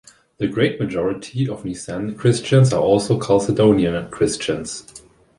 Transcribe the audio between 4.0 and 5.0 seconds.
Christians.